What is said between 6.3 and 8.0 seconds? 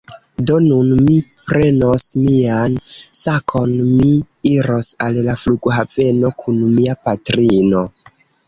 kun mia patrino